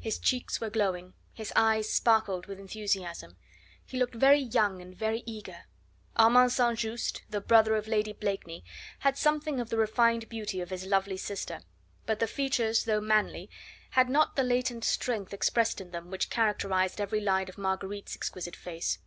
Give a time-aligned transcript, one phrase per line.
[0.00, 3.36] His cheeks were glowing, his eyes sparkled with enthusiasm.
[3.86, 5.66] He looked very young and very eager.
[6.16, 6.76] Armand St.
[6.76, 8.64] Just, the brother of Lady Blakeney,
[8.98, 11.60] had something of the refined beauty of his lovely sister,
[12.06, 13.48] but the features though manly
[13.90, 18.56] had not the latent strength expressed in them which characterised every line of Marguerite's exquisite
[18.56, 18.98] face.